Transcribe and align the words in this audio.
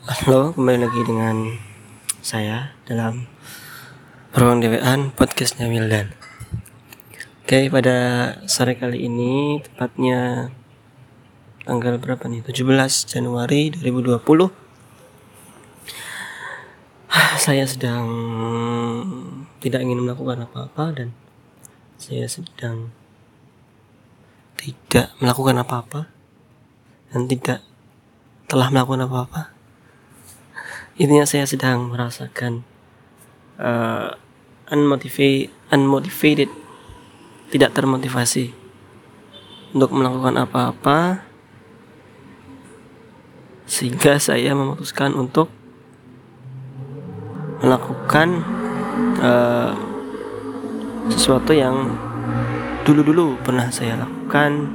Halo, 0.00 0.56
kembali 0.56 0.80
lagi 0.80 1.04
dengan 1.04 1.60
saya 2.24 2.72
dalam 2.88 3.28
ruang 4.32 4.64
dewaan 4.64 5.12
podcastnya 5.12 5.68
Wildan. 5.68 6.16
Oke, 7.44 7.68
pada 7.68 7.96
sore 8.48 8.80
kali 8.80 9.04
ini 9.04 9.60
tepatnya 9.60 10.48
tanggal 11.68 12.00
berapa 12.00 12.24
nih? 12.32 12.40
17 12.40 12.64
Januari 13.12 13.76
2020. 13.76 14.16
Saya 17.36 17.68
sedang 17.68 18.08
tidak 19.60 19.84
ingin 19.84 20.00
melakukan 20.00 20.48
apa-apa 20.48 20.96
dan 20.96 21.12
saya 22.00 22.24
sedang 22.24 22.88
tidak 24.56 25.12
melakukan 25.20 25.60
apa-apa 25.60 26.08
dan 27.12 27.28
tidak 27.28 27.60
telah 28.48 28.72
melakukan 28.72 29.04
apa-apa 29.04 29.59
intinya 31.00 31.24
saya 31.24 31.48
sedang 31.48 31.88
merasakan 31.88 32.60
uh, 33.56 34.12
unmotivated, 34.68 35.48
unmotivated 35.72 36.52
tidak 37.48 37.72
termotivasi 37.72 38.52
untuk 39.72 39.96
melakukan 39.96 40.36
apa-apa 40.44 41.24
sehingga 43.64 44.20
saya 44.20 44.52
memutuskan 44.52 45.16
untuk 45.16 45.48
melakukan 47.64 48.44
uh, 49.24 49.72
sesuatu 51.08 51.56
yang 51.56 51.96
dulu-dulu 52.84 53.40
pernah 53.40 53.72
saya 53.72 53.96
lakukan. 53.96 54.68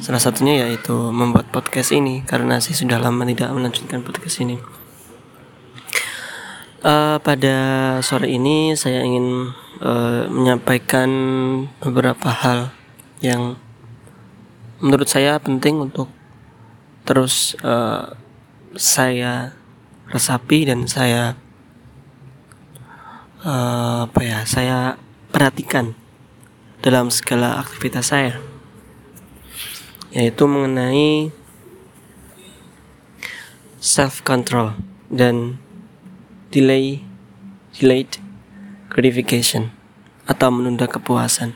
Salah 0.00 0.22
satunya 0.22 0.64
yaitu 0.64 0.96
membuat 1.12 1.52
podcast 1.52 1.92
ini 1.92 2.24
karena 2.24 2.56
saya 2.56 2.72
sudah 2.72 2.96
lama 2.96 3.20
tidak 3.28 3.52
melanjutkan 3.52 4.00
podcast 4.00 4.40
ini 4.40 4.79
Uh, 6.80 7.20
pada 7.20 7.56
sore 8.00 8.32
ini 8.32 8.72
saya 8.72 9.04
ingin 9.04 9.52
uh, 9.84 10.24
menyampaikan 10.32 11.12
beberapa 11.76 12.32
hal 12.32 12.72
yang 13.20 13.60
menurut 14.80 15.04
saya 15.04 15.36
penting 15.36 15.76
untuk 15.76 16.08
terus 17.04 17.52
uh, 17.60 18.16
saya 18.80 19.52
resapi 20.08 20.72
dan 20.72 20.88
saya 20.88 21.36
uh, 23.44 24.08
apa 24.08 24.20
ya 24.24 24.40
saya 24.48 24.96
perhatikan 25.36 25.92
dalam 26.80 27.12
segala 27.12 27.60
aktivitas 27.60 28.08
saya. 28.08 28.40
Yaitu 30.16 30.48
mengenai 30.48 31.28
self 33.84 34.24
control 34.24 34.80
dan 35.12 35.60
delay 36.50 37.06
delayed 37.78 38.18
gratification 38.90 39.70
atau 40.26 40.50
menunda 40.50 40.90
kepuasan. 40.90 41.54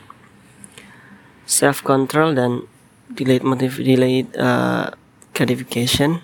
Self 1.45 1.83
control 1.83 2.33
dan 2.33 2.65
delayed 3.11 3.43
motive 3.45 3.77
delayed 3.83 4.31
uh, 4.39 4.89
gratification 5.35 6.23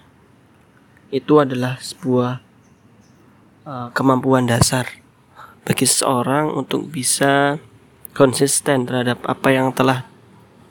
itu 1.12 1.44
adalah 1.44 1.78
sebuah 1.84 2.40
uh, 3.68 3.92
kemampuan 3.92 4.48
dasar 4.48 4.88
bagi 5.68 5.86
seseorang 5.86 6.50
untuk 6.56 6.90
bisa 6.90 7.60
konsisten 8.16 8.88
terhadap 8.88 9.22
apa 9.28 9.48
yang 9.54 9.76
telah 9.76 10.08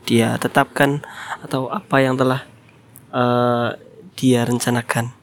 dia 0.08 0.34
tetapkan 0.40 1.04
atau 1.44 1.70
apa 1.70 2.02
yang 2.02 2.16
telah 2.18 2.48
uh, 3.14 3.76
dia 4.18 4.42
rencanakan 4.42 5.19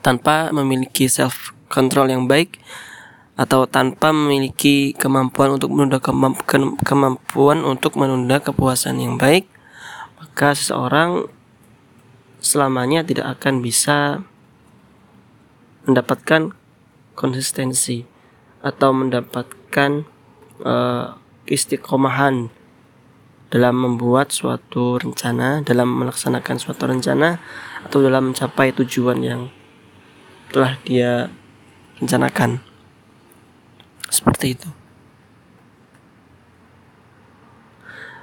tanpa 0.00 0.52
memiliki 0.52 1.06
self 1.06 1.52
control 1.68 2.10
yang 2.12 2.24
baik 2.26 2.60
atau 3.40 3.64
tanpa 3.64 4.12
memiliki 4.12 4.92
kemampuan 4.96 5.56
untuk 5.56 5.72
menunda 5.72 5.96
kemampuan 6.84 7.64
untuk 7.64 7.96
menunda 7.96 8.36
kepuasan 8.42 9.00
yang 9.00 9.16
baik 9.16 9.48
maka 10.20 10.52
seseorang 10.52 11.28
selamanya 12.40 13.00
tidak 13.04 13.40
akan 13.40 13.64
bisa 13.64 14.24
mendapatkan 15.88 16.52
konsistensi 17.16 18.04
atau 18.60 18.92
mendapatkan 18.92 20.04
uh, 20.64 21.16
istiqomahan 21.48 22.52
dalam 23.50 23.74
membuat 23.82 24.30
suatu 24.30 24.96
rencana, 25.02 25.60
dalam 25.66 25.90
melaksanakan 25.90 26.56
suatu 26.56 26.86
rencana 26.86 27.42
atau 27.82 27.98
dalam 27.98 28.30
mencapai 28.30 28.70
tujuan 28.76 29.18
yang 29.20 29.42
telah 30.50 30.76
dia 30.82 31.30
rencanakan. 32.02 32.60
Seperti 34.10 34.58
itu. 34.58 34.70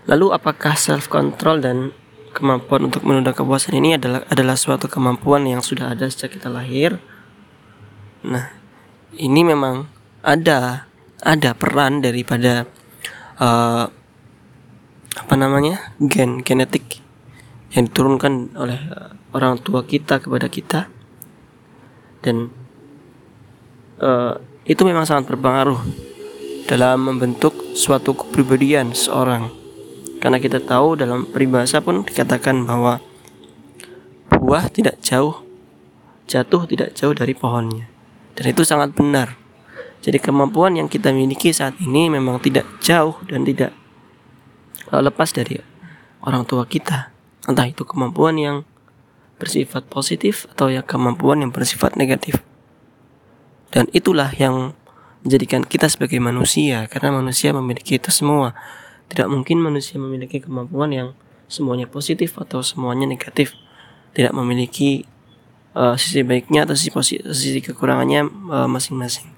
Lalu 0.07 0.31
apakah 0.31 0.75
self 0.75 1.11
control 1.11 1.59
dan 1.59 1.91
kemampuan 2.31 2.87
untuk 2.87 3.03
menunda 3.03 3.35
kepuasan 3.35 3.75
ini 3.75 3.99
adalah 3.99 4.23
adalah 4.31 4.55
suatu 4.55 4.87
kemampuan 4.87 5.43
yang 5.47 5.59
sudah 5.59 5.91
ada 5.91 6.07
sejak 6.07 6.39
kita 6.39 6.47
lahir? 6.47 6.99
Nah, 8.23 8.51
ini 9.15 9.43
memang 9.43 9.87
ada 10.23 10.87
ada 11.23 11.51
peran 11.55 11.99
daripada 11.99 12.67
uh, 13.39 13.87
apa 15.17 15.35
namanya 15.35 15.95
gen 15.99 16.45
genetik 16.45 17.01
yang 17.75 17.89
diturunkan 17.91 18.55
oleh 18.55 18.79
orang 19.35 19.59
tua 19.59 19.83
kita 19.83 20.23
kepada 20.23 20.47
kita 20.47 20.87
dan 22.27 22.51
uh, 24.03 24.35
itu 24.67 24.83
memang 24.83 25.07
sangat 25.07 25.31
berpengaruh 25.31 25.79
dalam 26.67 27.07
membentuk 27.07 27.55
suatu 27.71 28.11
kepribadian 28.11 28.91
seorang. 28.91 29.47
Karena 30.19 30.43
kita 30.43 30.59
tahu 30.59 30.99
dalam 30.99 31.23
peribahasa 31.31 31.79
pun 31.79 32.03
dikatakan 32.03 32.67
bahwa 32.67 32.99
buah 34.27 34.67
tidak 34.67 34.99
jauh 34.99 35.47
jatuh 36.27 36.67
tidak 36.67 36.91
jauh 36.93 37.15
dari 37.15 37.31
pohonnya. 37.31 37.87
Dan 38.35 38.53
itu 38.53 38.61
sangat 38.67 38.93
benar. 38.93 39.39
Jadi 40.03 40.21
kemampuan 40.21 40.77
yang 40.77 40.91
kita 40.91 41.09
miliki 41.09 41.49
saat 41.49 41.73
ini 41.81 42.11
memang 42.11 42.37
tidak 42.43 42.67
jauh 42.83 43.17
dan 43.25 43.41
tidak 43.47 43.73
uh, 44.93 45.01
lepas 45.01 45.33
dari 45.33 45.57
orang 46.21 46.45
tua 46.45 46.67
kita. 46.67 47.09
Entah 47.47 47.65
itu 47.65 47.87
kemampuan 47.87 48.37
yang 48.37 48.55
bersifat 49.37 49.85
positif 49.89 50.49
atau 50.53 50.69
ya 50.69 50.81
kemampuan 50.81 51.41
yang 51.45 51.53
bersifat 51.53 51.95
negatif. 51.97 52.41
Dan 53.69 53.85
itulah 53.93 54.33
yang 54.33 54.73
menjadikan 55.21 55.65
kita 55.65 55.89
sebagai 55.89 56.17
manusia 56.17 56.89
karena 56.89 57.13
manusia 57.13 57.53
memiliki 57.53 57.97
itu 57.97 58.09
semua. 58.09 58.57
Tidak 59.07 59.29
mungkin 59.29 59.63
manusia 59.63 60.01
memiliki 60.01 60.43
kemampuan 60.43 60.91
yang 60.91 61.09
semuanya 61.47 61.87
positif 61.87 62.35
atau 62.35 62.59
semuanya 62.59 63.07
negatif. 63.07 63.55
Tidak 64.11 64.33
memiliki 64.35 65.07
uh, 65.77 65.95
sisi 65.95 66.25
baiknya 66.25 66.67
atau 66.67 66.75
sisi 66.75 67.21
sisi 67.21 67.59
kekurangannya 67.63 68.21
eh, 68.27 68.67
masing-masing. 68.67 69.27
Uh, 69.29 69.35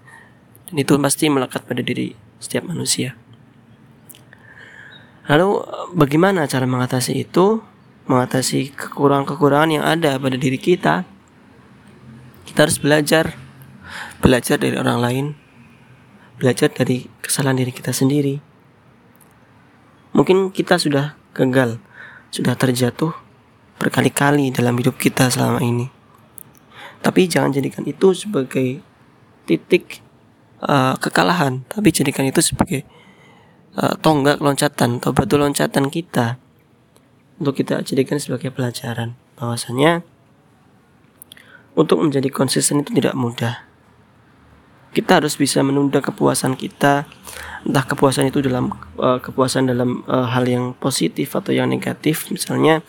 Dan 0.70 0.76
itu 0.86 0.94
pasti 1.02 1.26
melekat 1.28 1.66
pada 1.66 1.82
diri 1.82 2.14
setiap 2.38 2.70
manusia. 2.70 3.18
Lalu 5.30 5.62
bagaimana 5.94 6.50
cara 6.50 6.66
mengatasi 6.66 7.26
itu? 7.26 7.62
Mengatasi 8.10 8.74
kekurangan-kekurangan 8.74 9.70
yang 9.70 9.86
ada 9.86 10.18
pada 10.18 10.36
diri 10.36 10.58
kita. 10.58 11.06
Kita 12.50 12.66
harus 12.66 12.82
belajar 12.82 13.38
belajar 14.20 14.58
dari 14.58 14.76
orang 14.76 15.00
lain 15.00 15.26
belajar 16.42 16.74
dari 16.74 17.06
kesalahan 17.22 17.62
diri 17.62 17.70
kita 17.70 17.94
sendiri. 17.94 18.42
Mungkin 20.18 20.50
kita 20.50 20.82
sudah 20.82 21.14
gagal 21.38 21.78
sudah 22.34 22.58
terjatuh 22.58 23.14
berkali-kali 23.78 24.50
dalam 24.50 24.74
hidup 24.82 24.98
kita 24.98 25.30
selama 25.30 25.62
ini. 25.62 25.88
Tapi 27.00 27.30
jangan 27.30 27.54
jadikan 27.54 27.86
itu 27.86 28.12
sebagai 28.18 28.82
titik 29.46 30.02
uh, 30.66 30.98
kekalahan 31.00 31.64
tapi 31.66 31.90
jadikan 31.94 32.28
itu 32.28 32.44
sebagai 32.44 32.84
uh, 33.80 33.96
tonggak 34.02 34.42
loncatan 34.44 35.00
atau 35.00 35.16
batu 35.16 35.40
loncatan 35.40 35.88
kita 35.88 36.38
untuk 37.40 37.56
kita 37.56 37.82
jadikan 37.82 38.20
sebagai 38.20 38.52
pelajaran 38.52 39.16
bahwasanya 39.40 40.04
untuk 41.80 42.04
menjadi 42.04 42.28
konsisten 42.28 42.84
itu 42.84 42.92
tidak 42.92 43.16
mudah. 43.16 43.64
Kita 44.92 45.22
harus 45.22 45.40
bisa 45.40 45.64
menunda 45.64 46.04
kepuasan 46.04 46.60
kita, 46.60 47.08
entah 47.64 47.86
kepuasan 47.88 48.28
itu 48.28 48.44
dalam 48.44 48.76
uh, 49.00 49.22
kepuasan 49.22 49.72
dalam 49.72 50.04
uh, 50.10 50.28
hal 50.28 50.44
yang 50.50 50.76
positif 50.76 51.32
atau 51.38 51.56
yang 51.56 51.70
negatif. 51.70 52.28
Misalnya 52.34 52.82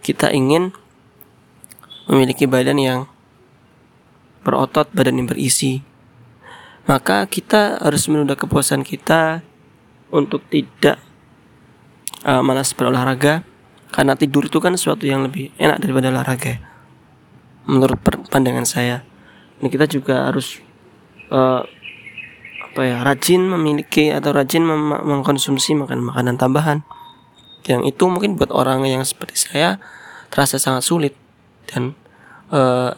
kita 0.00 0.32
ingin 0.32 0.72
memiliki 2.08 2.48
badan 2.48 2.78
yang 2.78 3.00
berotot, 4.46 4.88
badan 4.94 5.20
yang 5.20 5.28
berisi. 5.28 5.82
Maka 6.88 7.28
kita 7.28 7.84
harus 7.84 8.08
menunda 8.08 8.32
kepuasan 8.32 8.80
kita 8.80 9.44
untuk 10.08 10.40
tidak 10.48 10.96
uh, 12.24 12.40
malas 12.40 12.72
berolahraga, 12.72 13.44
karena 13.88 14.14
tidur 14.14 14.46
itu 14.46 14.60
kan 14.60 14.76
sesuatu 14.76 15.08
yang 15.08 15.24
lebih 15.24 15.52
enak 15.56 15.80
daripada 15.80 16.12
olahraga. 16.12 16.60
menurut 17.68 18.00
pandangan 18.32 18.64
saya. 18.64 19.04
Ini 19.60 19.68
kita 19.68 19.84
juga 19.84 20.32
harus 20.32 20.64
uh, 21.28 21.60
apa 22.64 22.80
ya 22.80 23.04
rajin 23.04 23.44
memiliki 23.44 24.08
atau 24.08 24.32
rajin 24.32 24.64
mem 24.64 24.96
mengkonsumsi 25.04 25.76
makan 25.76 26.00
makanan 26.00 26.40
tambahan. 26.40 26.80
Yang 27.68 27.92
itu 27.92 28.08
mungkin 28.08 28.40
buat 28.40 28.48
orang 28.48 28.88
yang 28.88 29.04
seperti 29.04 29.36
saya 29.36 29.76
terasa 30.32 30.56
sangat 30.56 30.80
sulit. 30.80 31.12
Dan 31.68 31.92
uh, 32.48 32.96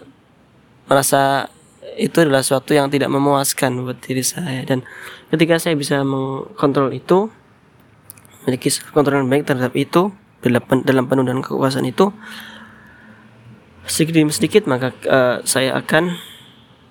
merasa 0.87 1.51
itu 1.99 2.23
adalah 2.23 2.47
sesuatu 2.47 2.71
yang 2.71 2.87
tidak 2.87 3.11
memuaskan 3.11 3.83
buat 3.83 3.99
diri 3.99 4.23
saya. 4.23 4.63
Dan 4.63 4.87
ketika 5.35 5.59
saya 5.59 5.75
bisa 5.75 6.07
mengkontrol 6.07 6.95
itu 6.95 7.27
memiliki 8.47 8.71
kontrol 8.95 9.27
yang 9.27 9.31
baik 9.31 9.51
terhadap 9.51 9.75
itu 9.75 10.15
dalam 10.41 11.05
penuh 11.05 11.25
kekuasaan 11.45 11.85
itu 11.85 12.13
sedikit 13.85 14.15
demi 14.17 14.33
sedikit 14.33 14.65
maka 14.71 14.95
uh, 15.11 15.37
saya 15.43 15.75
akan 15.77 16.17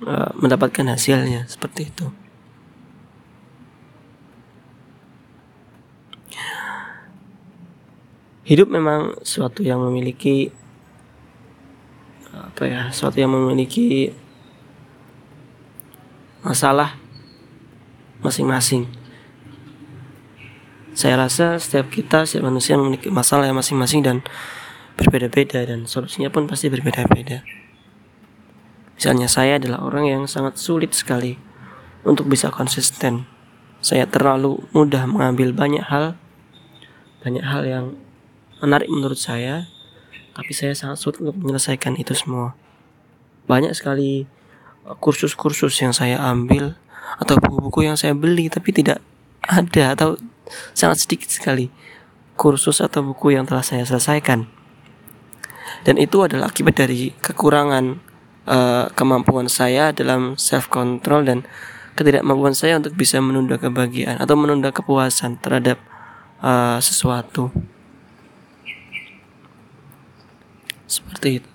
uh, 0.04 0.32
mendapatkan 0.36 0.86
hasilnya 0.90 1.48
seperti 1.48 1.90
itu. 1.90 2.08
Hidup 8.50 8.66
memang 8.74 9.14
suatu 9.22 9.62
yang 9.62 9.78
memiliki 9.78 10.50
apa 12.34 12.66
ya, 12.66 12.82
suatu 12.90 13.22
yang 13.22 13.30
memiliki 13.30 14.10
masalah 16.42 16.98
masing-masing. 18.26 18.99
Saya 21.00 21.16
rasa 21.16 21.56
setiap 21.56 21.88
kita, 21.88 22.28
setiap 22.28 22.52
manusia 22.52 22.76
memiliki 22.76 23.08
masalah 23.08 23.48
yang 23.48 23.56
masing-masing 23.56 24.04
dan 24.04 24.20
berbeda-beda 25.00 25.64
dan 25.64 25.88
solusinya 25.88 26.28
pun 26.28 26.44
pasti 26.44 26.68
berbeda-beda. 26.68 27.40
Misalnya 29.00 29.32
saya 29.32 29.56
adalah 29.56 29.80
orang 29.80 30.12
yang 30.12 30.24
sangat 30.28 30.60
sulit 30.60 30.92
sekali 30.92 31.40
untuk 32.04 32.28
bisa 32.28 32.52
konsisten. 32.52 33.24
Saya 33.80 34.12
terlalu 34.12 34.60
mudah 34.76 35.08
mengambil 35.08 35.56
banyak 35.56 35.88
hal, 35.88 36.20
banyak 37.24 37.48
hal 37.48 37.64
yang 37.64 37.86
menarik 38.60 38.92
menurut 38.92 39.16
saya, 39.16 39.72
tapi 40.36 40.52
saya 40.52 40.76
sangat 40.76 41.00
sulit 41.00 41.24
untuk 41.24 41.40
menyelesaikan 41.40 41.96
itu 41.96 42.12
semua. 42.12 42.60
Banyak 43.48 43.72
sekali 43.72 44.28
uh, 44.84 45.00
kursus-kursus 45.00 45.80
yang 45.80 45.96
saya 45.96 46.20
ambil 46.20 46.76
atau 47.24 47.40
buku-buku 47.40 47.88
yang 47.88 47.96
saya 47.96 48.12
beli 48.12 48.52
tapi 48.52 48.76
tidak 48.76 49.00
ada 49.48 49.96
atau 49.96 50.20
sangat 50.74 51.06
sedikit 51.06 51.30
sekali 51.30 51.72
kursus 52.40 52.80
atau 52.80 53.04
buku 53.04 53.36
yang 53.36 53.44
telah 53.44 53.66
saya 53.66 53.84
selesaikan. 53.84 54.48
Dan 55.84 56.00
itu 56.00 56.24
adalah 56.24 56.48
akibat 56.48 56.80
dari 56.80 57.12
kekurangan 57.20 58.00
uh, 58.48 58.88
kemampuan 58.96 59.52
saya 59.52 59.92
dalam 59.92 60.40
self 60.40 60.72
control 60.72 61.28
dan 61.28 61.40
ketidakmampuan 62.00 62.56
saya 62.56 62.80
untuk 62.80 62.96
bisa 62.96 63.20
menunda 63.20 63.60
kebahagiaan 63.60 64.24
atau 64.24 64.40
menunda 64.40 64.72
kepuasan 64.72 65.36
terhadap 65.44 65.78
uh, 66.40 66.80
sesuatu. 66.80 67.52
Seperti 70.90 71.44
itu. 71.44 71.50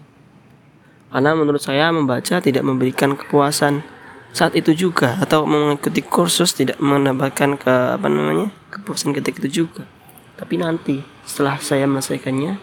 Karena 1.14 1.30
menurut 1.32 1.62
saya 1.62 1.94
membaca 1.94 2.42
tidak 2.42 2.66
memberikan 2.66 3.14
kepuasan 3.14 3.86
saat 4.34 4.58
itu 4.58 4.74
juga 4.74 5.14
atau 5.22 5.46
mengikuti 5.46 6.02
kursus 6.02 6.58
tidak 6.58 6.74
menambahkan 6.82 7.54
ke 7.54 7.70
apa 7.94 8.10
namanya 8.10 8.50
kepuasan 8.74 9.14
ketika 9.14 9.46
itu 9.46 9.64
juga. 9.66 9.86
Tapi 10.34 10.58
nanti 10.58 10.98
setelah 11.22 11.62
saya 11.62 11.86
menyelesaikannya 11.86 12.58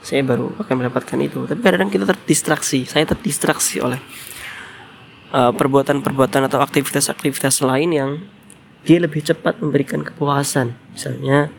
saya 0.00 0.24
baru 0.24 0.50
akan 0.58 0.74
mendapatkan 0.80 1.18
itu. 1.20 1.44
Tapi 1.44 1.60
kadang-kadang 1.60 1.92
kita 1.92 2.04
terdistraksi. 2.10 2.88
Saya 2.88 3.04
terdistraksi 3.04 3.78
oleh 3.84 4.00
uh, 5.30 5.52
perbuatan-perbuatan 5.52 6.40
uh, 6.44 6.48
atau 6.48 6.58
aktivitas-aktivitas 6.64 7.60
lain 7.62 7.90
yang 7.92 8.10
dia 8.82 8.98
lebih 8.98 9.20
cepat 9.20 9.60
memberikan 9.60 10.00
kepuasan. 10.00 10.72
Misalnya 10.96 11.52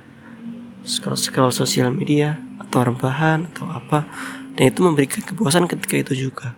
scroll 0.82 1.18
scroll 1.18 1.54
sosial 1.54 1.94
media 1.94 2.42
atau 2.58 2.82
rebahan 2.82 3.48
atau 3.54 3.70
apa. 3.70 4.10
Dan 4.58 4.74
itu 4.74 4.84
memberikan 4.84 5.22
kepuasan 5.24 5.70
ketika 5.70 5.96
itu 5.96 6.28
juga. 6.28 6.58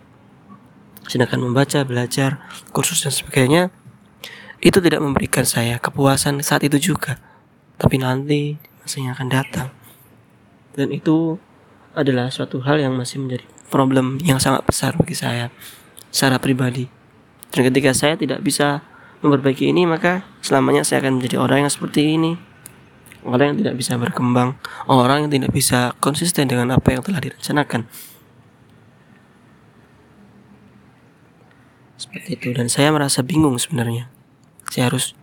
Sedangkan 1.04 1.38
membaca, 1.44 1.84
belajar, 1.84 2.40
kursus 2.72 3.04
dan 3.04 3.12
sebagainya 3.12 3.62
itu 4.64 4.80
tidak 4.80 5.04
memberikan 5.04 5.44
saya 5.44 5.76
kepuasan 5.76 6.40
saat 6.40 6.64
itu 6.64 6.80
juga. 6.80 7.20
Tapi 7.76 8.00
nanti 8.00 8.56
masa 8.80 8.96
yang 8.96 9.12
akan 9.12 9.28
datang. 9.28 9.68
Dan 10.72 10.88
itu 10.88 11.36
adalah 11.92 12.32
suatu 12.32 12.64
hal 12.64 12.80
yang 12.80 12.96
masih 12.96 13.20
menjadi 13.20 13.44
problem 13.68 14.16
yang 14.24 14.40
sangat 14.40 14.64
besar 14.64 14.96
bagi 14.96 15.12
saya 15.12 15.52
secara 16.08 16.40
pribadi. 16.40 16.88
Dan 17.52 17.68
ketika 17.68 17.92
saya 17.92 18.16
tidak 18.16 18.40
bisa 18.40 18.80
memperbaiki 19.20 19.68
ini, 19.68 19.84
maka 19.84 20.24
selamanya 20.40 20.80
saya 20.80 21.04
akan 21.04 21.20
menjadi 21.20 21.36
orang 21.38 21.68
yang 21.68 21.70
seperti 21.70 22.16
ini. 22.16 22.32
Orang 23.24 23.54
yang 23.54 23.58
tidak 23.60 23.74
bisa 23.80 23.96
berkembang, 23.96 24.56
orang 24.88 25.28
yang 25.28 25.30
tidak 25.32 25.52
bisa 25.52 25.96
konsisten 26.00 26.44
dengan 26.48 26.72
apa 26.72 26.92
yang 26.92 27.00
telah 27.04 27.20
direncanakan. 27.20 27.88
seperti 31.94 32.36
itu 32.36 32.48
dan 32.54 32.70
saya 32.70 32.94
merasa 32.94 33.26
bingung 33.26 33.58
sebenarnya 33.58 34.06
saya 34.70 34.92
harus 34.92 35.16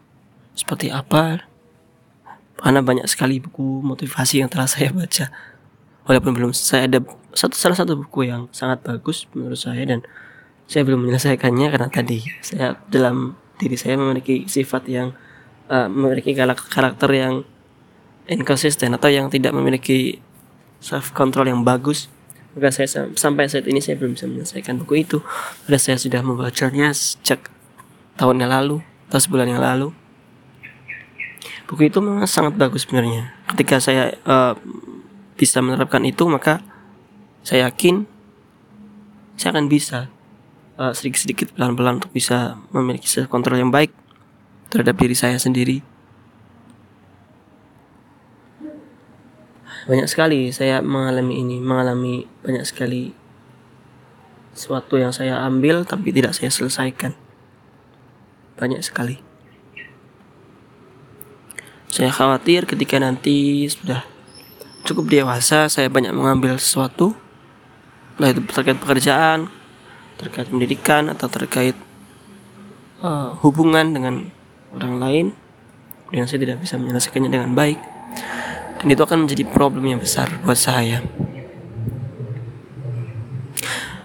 seperti 0.54 0.92
apa? 0.94 1.46
Karena 2.62 2.86
banyak 2.86 3.10
sekali 3.10 3.42
buku 3.42 3.82
motivasi 3.82 4.46
yang 4.46 4.50
telah 4.52 4.70
saya 4.70 4.94
baca. 4.94 5.34
Walaupun 6.06 6.32
belum 6.34 6.52
saya 6.54 6.86
ada 6.86 7.02
satu 7.34 7.56
salah 7.58 7.78
satu 7.78 7.98
buku 7.98 8.30
yang 8.30 8.52
sangat 8.52 8.84
bagus 8.86 9.26
menurut 9.34 9.58
saya 9.58 9.82
dan 9.88 10.06
saya 10.70 10.86
belum 10.86 11.08
menyelesaikannya 11.08 11.68
karena 11.72 11.88
tadi 11.90 12.24
saya 12.44 12.80
dalam 12.92 13.36
diri 13.58 13.78
saya 13.78 13.98
memiliki 13.98 14.50
sifat 14.50 14.88
yang 14.90 15.14
uh, 15.70 15.88
memiliki 15.88 16.36
karakter 16.36 17.10
yang 17.12 17.46
inconsistent 18.30 18.94
atau 18.98 19.10
yang 19.10 19.28
tidak 19.28 19.54
memiliki 19.56 20.22
self 20.82 21.14
control 21.14 21.50
yang 21.50 21.62
bagus. 21.66 22.10
Maka 22.52 22.68
saya 22.74 23.08
sampai 23.16 23.48
saat 23.48 23.64
ini 23.66 23.80
saya 23.80 23.96
belum 23.96 24.20
bisa 24.20 24.28
menyelesaikan 24.28 24.76
buku 24.84 25.08
itu. 25.08 25.24
Padahal 25.64 25.80
saya 25.80 25.98
sudah 25.98 26.20
membacanya 26.20 26.92
sejak 26.92 27.48
tahun 28.20 28.44
yang 28.44 28.52
lalu 28.52 28.84
atau 29.12 29.20
sebulan 29.20 29.52
yang 29.52 29.60
lalu. 29.60 29.92
Buku 31.68 31.92
itu 31.92 32.00
memang 32.00 32.24
sangat 32.24 32.56
bagus 32.56 32.88
sebenarnya. 32.88 33.36
Ketika 33.52 33.84
saya 33.84 34.16
uh, 34.24 34.56
bisa 35.36 35.60
menerapkan 35.60 36.00
itu, 36.08 36.24
maka 36.32 36.64
saya 37.44 37.68
yakin 37.68 38.08
saya 39.36 39.60
akan 39.60 39.68
bisa 39.68 40.08
uh, 40.80 40.96
sedikit-sedikit 40.96 41.52
pelan-pelan 41.60 42.00
untuk 42.00 42.16
bisa 42.16 42.56
memiliki 42.72 43.10
self 43.10 43.28
control 43.28 43.60
yang 43.60 43.74
baik 43.74 43.92
terhadap 44.72 44.96
diri 44.96 45.18
saya 45.18 45.36
sendiri 45.36 45.84
banyak 49.90 50.06
sekali 50.06 50.54
saya 50.54 50.80
mengalami 50.80 51.42
ini 51.42 51.58
mengalami 51.58 52.30
banyak 52.46 52.64
sekali 52.64 53.12
sesuatu 54.54 55.02
yang 55.02 55.10
saya 55.10 55.42
ambil 55.42 55.82
tapi 55.88 56.14
tidak 56.14 56.38
saya 56.38 56.54
selesaikan 56.54 57.18
banyak 58.62 58.86
sekali. 58.86 59.18
Saya 61.90 62.14
khawatir 62.14 62.70
ketika 62.70 63.02
nanti 63.02 63.66
sudah 63.66 64.06
cukup 64.86 65.10
dewasa 65.10 65.66
saya 65.66 65.90
banyak 65.90 66.14
mengambil 66.14 66.62
sesuatu 66.62 67.18
lah 68.18 68.34
itu 68.34 68.42
terkait 68.46 68.78
pekerjaan 68.78 69.50
terkait 70.22 70.46
pendidikan 70.46 71.10
atau 71.10 71.26
terkait 71.26 71.74
uh, 73.02 73.34
hubungan 73.42 73.90
dengan 73.90 74.30
orang 74.78 74.96
lain 75.02 75.26
dan 76.14 76.30
saya 76.30 76.46
tidak 76.46 76.62
bisa 76.62 76.78
menyelesaikannya 76.78 77.32
dengan 77.34 77.52
baik. 77.58 77.80
Dan 78.82 78.88
itu 78.94 79.02
akan 79.02 79.26
menjadi 79.26 79.44
problem 79.50 79.86
yang 79.86 80.02
besar 80.02 80.30
buat 80.46 80.58
saya. 80.58 81.02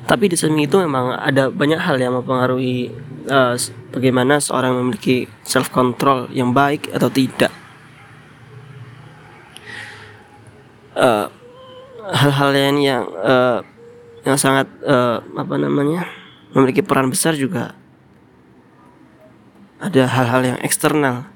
Tapi 0.06 0.30
di 0.30 0.36
samping 0.38 0.70
itu 0.70 0.78
memang 0.78 1.18
ada 1.18 1.50
banyak 1.50 1.82
hal 1.82 1.98
yang 1.98 2.14
mempengaruhi 2.14 2.94
uh, 3.28 3.54
bagaimana 3.92 4.38
seorang 4.38 4.78
memiliki 4.78 5.26
self 5.42 5.71
control 5.71 6.30
yang 6.33 6.50
baik 6.54 6.90
atau 6.90 7.11
tidak? 7.11 7.52
Uh, 10.97 11.28
hal-hal 12.09 12.49
lain 12.54 12.76
yang 12.80 13.04
uh, 13.21 13.61
yang 14.25 14.38
sangat 14.40 14.66
uh, 14.83 15.21
apa 15.23 15.54
namanya 15.61 16.09
memiliki 16.56 16.80
peran 16.80 17.12
besar 17.12 17.37
juga. 17.37 17.76
Ada 19.76 20.09
hal-hal 20.09 20.56
yang 20.56 20.59
eksternal 20.64 21.28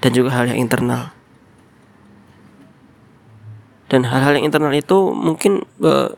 dan 0.00 0.10
juga 0.16 0.32
hal 0.32 0.48
yang 0.48 0.58
internal. 0.58 1.12
Dan 3.86 4.08
hal-hal 4.08 4.40
yang 4.40 4.48
internal 4.48 4.74
itu 4.74 5.12
mungkin 5.14 5.62
uh, 5.84 6.16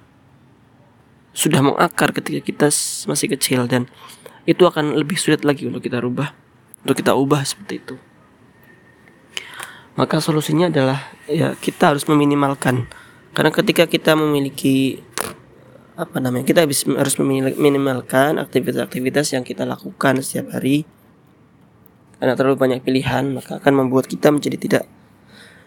sudah 1.38 1.60
mengakar 1.62 2.10
ketika 2.10 2.40
kita 2.42 2.66
masih 3.06 3.30
kecil 3.36 3.70
dan 3.70 3.86
itu 4.48 4.64
akan 4.64 4.96
lebih 4.96 5.20
sulit 5.20 5.44
lagi 5.44 5.68
untuk 5.68 5.84
kita 5.84 6.00
rubah 6.00 6.48
untuk 6.82 7.04
kita 7.04 7.14
ubah 7.14 7.42
seperti 7.42 7.74
itu. 7.82 7.94
Maka 9.98 10.22
solusinya 10.22 10.70
adalah 10.70 11.10
ya 11.26 11.58
kita 11.58 11.90
harus 11.92 12.06
meminimalkan. 12.06 12.86
Karena 13.34 13.50
ketika 13.50 13.84
kita 13.90 14.14
memiliki 14.14 15.02
apa 15.98 16.22
namanya 16.22 16.46
kita 16.46 16.62
harus 16.64 17.14
meminimalkan 17.18 18.38
aktivitas-aktivitas 18.38 19.34
yang 19.34 19.42
kita 19.42 19.66
lakukan 19.66 20.22
setiap 20.22 20.54
hari. 20.54 20.86
Karena 22.18 22.34
terlalu 22.34 22.56
banyak 22.58 22.80
pilihan 22.82 23.30
maka 23.30 23.58
akan 23.62 23.86
membuat 23.86 24.06
kita 24.10 24.30
menjadi 24.30 24.58
tidak 24.58 24.84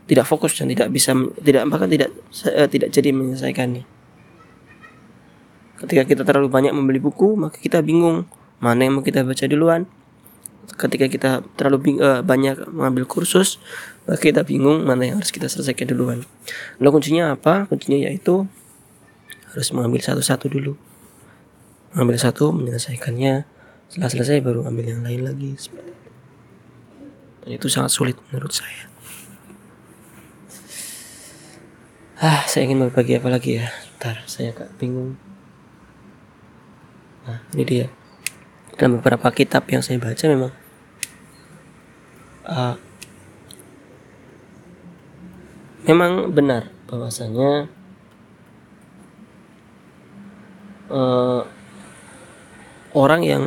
tidak 0.07 0.25
fokus 0.27 0.55
dan 0.59 0.67
tidak 0.67 0.91
bisa 0.91 1.15
tidak 1.39 1.63
bahkan 1.71 1.87
tidak 1.87 2.09
uh, 2.47 2.67
tidak 2.67 2.89
jadi 2.91 3.13
menyelesaikannya. 3.15 3.83
Ketika 5.79 6.03
kita 6.07 6.21
terlalu 6.27 6.47
banyak 6.51 6.73
membeli 6.75 6.99
buku, 7.01 7.35
maka 7.39 7.57
kita 7.57 7.79
bingung 7.81 8.27
mana 8.61 8.85
yang 8.85 9.01
mau 9.01 9.03
kita 9.03 9.25
baca 9.25 9.45
duluan. 9.49 9.89
Ketika 10.77 11.09
kita 11.09 11.43
terlalu 11.57 11.99
uh, 11.99 12.21
banyak 12.21 12.69
mengambil 12.69 13.09
kursus, 13.09 13.57
maka 14.05 14.21
kita 14.21 14.45
bingung 14.45 14.85
mana 14.85 15.09
yang 15.09 15.17
harus 15.19 15.33
kita 15.33 15.49
selesaikan 15.49 15.89
duluan. 15.89 16.23
Lalu 16.77 16.89
kuncinya 17.01 17.33
apa? 17.33 17.65
Kuncinya 17.67 17.97
yaitu 18.07 18.45
harus 19.51 19.67
mengambil 19.75 19.99
satu-satu 19.99 20.47
dulu. 20.47 20.77
Mengambil 21.91 22.17
satu, 22.21 22.55
menyelesaikannya. 22.55 23.43
Setelah 23.91 24.09
selesai 24.13 24.39
baru 24.39 24.63
ambil 24.63 24.95
yang 24.95 25.03
lain 25.03 25.27
lagi. 25.27 25.51
Dan 27.43 27.49
itu 27.51 27.67
sangat 27.67 27.91
sulit 27.91 28.15
menurut 28.31 28.53
saya. 28.55 28.87
Ah, 32.21 32.45
saya 32.45 32.69
ingin 32.69 32.85
berbagi 32.85 33.17
apa 33.17 33.33
lagi 33.33 33.57
ya? 33.57 33.67
Ntar, 33.97 34.23
saya 34.29 34.53
agak 34.53 34.77
bingung. 34.77 35.17
Nah, 37.25 37.41
ini 37.57 37.63
dia. 37.65 37.87
Dalam 38.81 38.97
beberapa 38.97 39.29
kitab 39.29 39.69
yang 39.69 39.85
saya 39.85 40.01
baca 40.01 40.25
memang 40.25 40.49
uh, 42.49 42.73
memang 45.85 46.33
benar 46.33 46.73
bahwasanya 46.89 47.69
uh, 50.89 51.45
orang 52.97 53.21
yang 53.21 53.43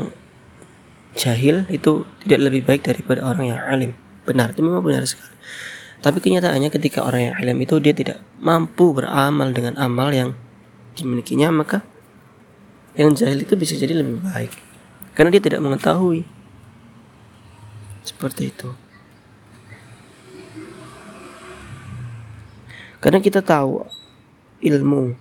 jahil 1.18 1.66
itu 1.66 2.06
tidak 2.22 2.40
lebih 2.46 2.62
baik 2.62 2.86
daripada 2.86 3.26
orang 3.26 3.50
yang 3.50 3.58
alim. 3.58 3.92
Benar, 4.22 4.54
itu 4.54 4.62
memang 4.62 4.86
benar 4.86 5.02
sekali. 5.02 5.34
Tapi 5.98 6.22
kenyataannya 6.22 6.70
ketika 6.70 7.02
orang 7.02 7.32
yang 7.32 7.34
alim 7.42 7.58
itu 7.58 7.82
dia 7.82 7.90
tidak 7.90 8.22
mampu 8.38 8.94
beramal 8.94 9.50
dengan 9.50 9.74
amal 9.82 10.14
yang 10.14 10.38
dimilikinya 10.94 11.50
maka 11.50 11.82
yang 12.94 13.18
jahil 13.18 13.42
itu 13.42 13.58
bisa 13.58 13.74
jadi 13.74 13.98
lebih 13.98 14.22
baik 14.22 14.73
karena 15.14 15.30
dia 15.30 15.42
tidak 15.42 15.62
mengetahui 15.62 16.26
seperti 18.04 18.52
itu. 18.52 18.68
Karena 23.00 23.20
kita 23.20 23.44
tahu 23.44 23.84
ilmu 24.64 25.12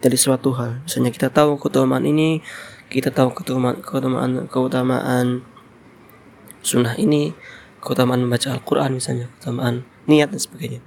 dari 0.00 0.16
suatu 0.16 0.52
hal, 0.56 0.84
misalnya 0.84 1.12
kita 1.12 1.28
tahu 1.28 1.60
keutamaan 1.60 2.04
ini, 2.04 2.40
kita 2.88 3.12
tahu 3.12 3.32
keutamaan 3.32 3.80
keutamaan 3.80 4.48
keutamaan 4.48 5.44
sunnah 6.64 6.96
ini, 6.96 7.36
keutamaan 7.84 8.24
membaca 8.24 8.56
Al-Quran 8.56 8.96
misalnya, 8.96 9.28
keutamaan 9.36 9.84
niat 10.08 10.32
dan 10.32 10.40
sebagainya. 10.40 10.80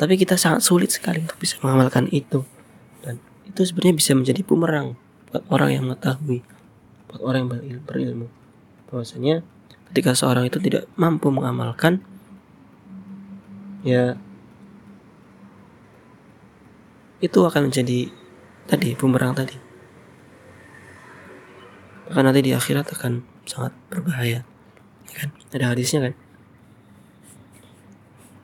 Tapi 0.00 0.16
kita 0.16 0.40
sangat 0.40 0.64
sulit 0.64 0.88
sekali 0.88 1.20
untuk 1.20 1.36
bisa 1.36 1.60
mengamalkan 1.60 2.08
itu. 2.08 2.40
Dan 3.04 3.20
itu 3.44 3.60
sebenarnya 3.60 4.00
bisa 4.00 4.16
menjadi 4.16 4.40
bumerang 4.40 4.96
buat 5.28 5.44
orang 5.52 5.76
yang 5.76 5.84
mengetahui, 5.84 6.40
buat 7.10 7.20
orang 7.26 7.50
yang 7.66 7.82
berilmu. 7.82 8.30
Bahwasanya 8.86 9.42
ketika 9.90 10.14
seorang 10.14 10.46
itu 10.46 10.62
tidak 10.62 10.86
mampu 10.94 11.34
mengamalkan 11.34 11.98
ya 13.82 14.14
itu 17.18 17.38
akan 17.42 17.68
menjadi 17.68 18.08
tadi 18.70 18.94
bumerang 18.94 19.34
tadi. 19.34 19.58
Bahkan 22.06 22.22
nanti 22.22 22.40
di 22.46 22.54
akhirat 22.54 22.86
akan 22.90 23.22
sangat 23.46 23.74
berbahaya. 23.90 24.46
Ya 25.10 25.14
kan? 25.14 25.28
Ada 25.50 25.74
hadisnya 25.74 26.10
kan? 26.10 26.14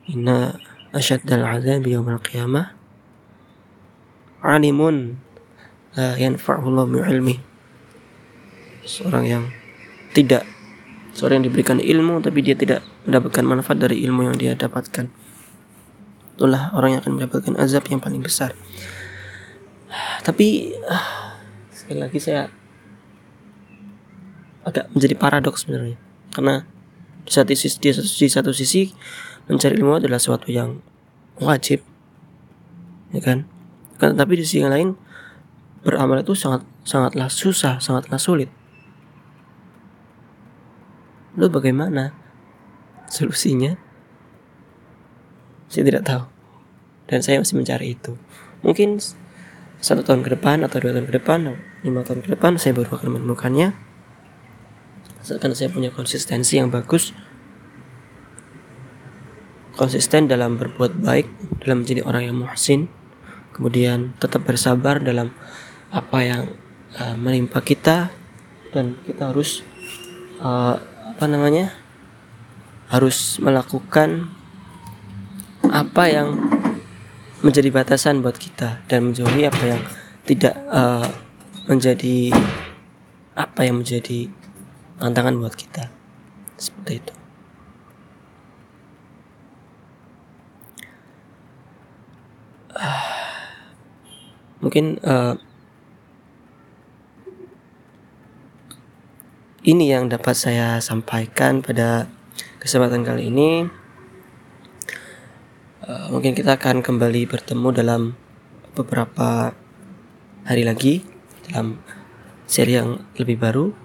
Inna 0.07 0.55
asyaddal 0.95 1.43
azab 1.43 1.83
yawmal 1.83 2.19
qiyamah 2.23 2.75
alimun 4.39 5.19
la 5.97 6.15
yanfa'ullah 6.15 6.87
ilmi 7.11 7.35
seorang 8.87 9.25
yang 9.27 9.43
tidak 10.15 10.47
seorang 11.11 11.43
yang 11.43 11.51
diberikan 11.51 11.77
ilmu 11.77 12.23
tapi 12.23 12.39
dia 12.41 12.55
tidak 12.55 12.81
mendapatkan 13.03 13.43
manfaat 13.43 13.77
dari 13.83 14.01
ilmu 14.07 14.31
yang 14.31 14.35
dia 14.39 14.53
dapatkan. 14.55 15.11
Itulah 16.37 16.71
orang 16.71 16.95
yang 16.95 17.01
akan 17.03 17.13
mendapatkan 17.19 17.53
azab 17.59 17.85
yang 17.91 17.99
paling 17.99 18.23
besar. 18.23 18.55
Tapi 20.23 20.77
sekali 21.73 21.99
lagi 21.99 22.19
saya 22.21 22.47
agak 24.63 24.87
menjadi 24.95 25.15
paradoks 25.17 25.65
sebenarnya. 25.65 25.97
Karena 26.31 26.63
di 27.27 27.31
satu 27.33 27.51
sisi 27.51 27.77
di 27.83 28.29
satu 28.29 28.55
sisi 28.55 28.87
mencari 29.51 29.75
ilmu 29.75 29.99
adalah 29.99 30.21
sesuatu 30.21 30.47
yang 30.47 30.79
wajib 31.43 31.83
ya 33.11 33.21
kan? 33.23 33.49
Kan 33.97 34.13
tapi 34.13 34.37
di 34.37 34.45
sisi 34.45 34.61
yang 34.61 34.69
lain 34.69 34.93
beramal 35.81 36.21
itu 36.21 36.35
sangat 36.37 36.61
sangatlah 36.83 37.31
susah 37.31 37.79
sangatlah 37.79 38.19
sulit 38.19 38.51
lalu 41.37 41.49
bagaimana? 41.53 42.11
Solusinya? 43.07 43.77
Saya 45.71 45.87
tidak 45.87 46.03
tahu. 46.03 46.23
Dan 47.07 47.23
saya 47.23 47.39
masih 47.39 47.55
mencari 47.55 47.95
itu. 47.95 48.19
Mungkin 48.65 48.99
satu 49.77 50.01
tahun 50.01 50.25
ke 50.25 50.33
depan 50.35 50.65
atau 50.65 50.81
dua 50.81 50.97
tahun 50.97 51.05
ke 51.05 51.15
depan 51.21 51.39
lima 51.85 52.01
tahun 52.01 52.25
ke 52.25 52.33
depan 52.33 52.57
saya 52.57 52.73
baru 52.73 52.97
akan 52.97 53.21
menemukannya. 53.21 53.77
Asalkan 55.21 55.53
saya 55.53 55.69
punya 55.69 55.93
konsistensi 55.93 56.57
yang 56.57 56.73
bagus. 56.73 57.13
Konsisten 59.77 60.25
dalam 60.25 60.57
berbuat 60.57 60.97
baik, 60.97 61.61
dalam 61.61 61.85
menjadi 61.85 62.01
orang 62.01 62.23
yang 62.25 62.35
muhsin, 62.41 62.89
kemudian 63.53 64.17
tetap 64.17 64.41
bersabar 64.41 64.97
dalam 64.97 65.29
apa 65.93 66.17
yang 66.25 66.43
uh, 66.97 67.13
menimpa 67.13 67.61
kita. 67.61 68.09
Dan 68.73 68.97
kita 69.05 69.29
harus 69.29 69.61
uh, 70.41 70.81
apa 71.17 71.25
namanya 71.25 71.73
harus 72.93 73.41
melakukan 73.41 74.29
apa 75.65 76.03
yang 76.05 76.37
menjadi 77.41 77.73
batasan 77.73 78.21
buat 78.21 78.37
kita 78.37 78.85
dan 78.85 79.09
menjauhi 79.09 79.49
apa 79.49 79.63
yang 79.65 79.81
tidak 80.29 80.53
uh, 80.69 81.09
menjadi 81.65 82.37
apa 83.33 83.65
yang 83.65 83.81
menjadi 83.81 84.29
tantangan 85.01 85.41
buat 85.41 85.57
kita. 85.57 85.89
Seperti 86.53 87.01
itu. 87.01 87.13
Mungkin 94.61 95.01
uh, 95.01 95.33
ini 99.67 99.91
yang 99.91 100.07
dapat 100.07 100.31
saya 100.31 100.79
sampaikan 100.79 101.59
pada 101.59 102.07
kesempatan 102.63 103.03
kali 103.03 103.27
ini. 103.27 103.67
Uh, 105.83 106.07
mungkin 106.07 106.31
kita 106.31 106.55
akan 106.55 106.79
kembali 106.79 107.27
bertemu 107.27 107.75
dalam 107.75 108.15
beberapa 108.79 109.51
hari 110.47 110.63
lagi 110.63 111.03
dalam 111.51 111.83
seri 112.47 112.79
yang 112.79 113.03
lebih 113.19 113.35
baru. 113.35 113.75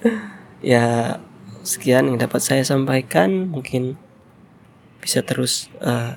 ya 0.64 1.20
sekian 1.60 2.08
yang 2.08 2.16
dapat 2.16 2.40
saya 2.40 2.64
sampaikan. 2.64 3.52
Mungkin 3.52 4.00
bisa 5.04 5.20
terus 5.20 5.68
uh, 5.84 6.16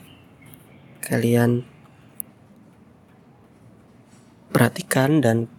kalian 1.03 1.67
perhatikan 4.55 5.19
dan 5.19 5.51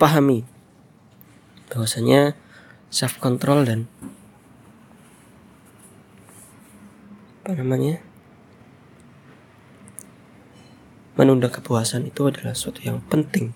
pahami 0.00 0.48
bahwasanya 1.68 2.32
self 2.94 3.18
control 3.18 3.66
dan 3.66 3.90
apa 7.42 7.58
namanya? 7.58 7.98
Menunda 11.18 11.50
kepuasan 11.50 12.06
itu 12.06 12.30
adalah 12.30 12.54
sesuatu 12.54 12.86
yang 12.86 13.02
penting. 13.10 13.50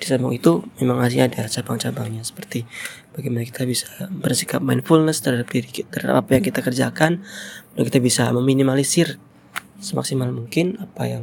Di 0.00 0.04
samping 0.08 0.34
itu 0.34 0.66
memang 0.82 0.98
masih 0.98 1.28
ada 1.28 1.46
cabang-cabangnya 1.46 2.26
seperti 2.26 2.66
bagaimana 3.14 3.46
kita 3.46 3.62
bisa 3.68 3.86
bersikap 4.10 4.58
mindfulness 4.64 5.22
terhadap 5.22 5.46
diri 5.52 5.68
kita 5.68 5.88
terhadap 5.92 6.24
apa 6.24 6.30
yang 6.40 6.44
kita 6.44 6.60
kerjakan 6.64 7.20
dan 7.76 7.82
kita 7.84 8.00
bisa 8.00 8.32
meminimalisir 8.32 9.20
semaksimal 9.76 10.32
mungkin 10.32 10.80
apa 10.80 11.02
yang 11.04 11.22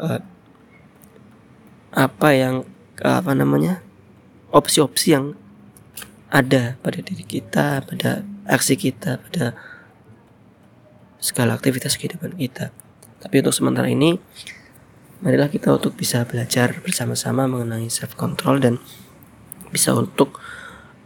uh, 0.00 0.24
apa 1.92 2.28
yang 2.32 2.64
apa 3.04 3.32
namanya 3.36 3.84
opsi-opsi 4.48 5.12
yang 5.12 5.36
ada 6.30 6.78
pada 6.78 6.98
diri 7.02 7.26
kita, 7.26 7.82
pada 7.82 8.22
aksi 8.46 8.78
kita, 8.78 9.18
pada 9.18 9.58
segala 11.18 11.58
aktivitas 11.58 11.98
kehidupan 11.98 12.38
kita. 12.38 12.70
Tapi 13.20 13.44
untuk 13.44 13.52
sementara 13.52 13.90
ini 13.90 14.16
marilah 15.20 15.52
kita 15.52 15.76
untuk 15.76 15.98
bisa 15.98 16.24
belajar 16.24 16.80
bersama-sama 16.80 17.44
mengenai 17.44 17.92
self 17.92 18.16
control 18.16 18.56
dan 18.62 18.80
bisa 19.68 19.92
untuk 19.92 20.40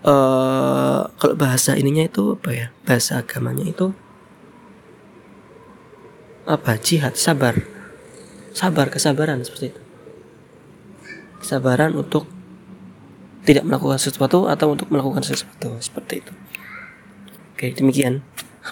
uh, 0.06 1.10
kalau 1.18 1.34
bahasa 1.34 1.74
ininya 1.74 2.06
itu 2.06 2.38
apa 2.38 2.50
ya? 2.54 2.66
Bahasa 2.86 3.24
agamanya 3.24 3.66
itu 3.66 3.90
apa? 6.46 6.76
Jihad 6.78 7.16
sabar. 7.16 7.58
Sabar 8.54 8.86
kesabaran 8.92 9.42
seperti 9.42 9.74
itu. 9.74 9.82
Kesabaran 11.42 11.98
untuk 11.98 12.30
tidak 13.44 13.64
melakukan 13.68 14.00
sesuatu 14.00 14.48
atau 14.48 14.72
untuk 14.72 14.88
melakukan 14.88 15.22
sesuatu. 15.22 15.76
Seperti 15.78 16.24
itu. 16.24 16.32
Oke 17.54 17.70
demikian. 17.76 18.24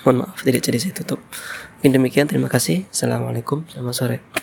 Mohon 0.03 0.27
maaf 0.27 0.41
tidak 0.41 0.65
jadi 0.65 0.79
saya 0.81 0.95
tutup. 0.97 1.21
Mungkin 1.79 1.93
demikian. 2.01 2.27
Terima 2.27 2.49
kasih. 2.49 2.89
Assalamualaikum. 2.89 3.69
Selamat 3.69 3.95
sore 3.95 4.42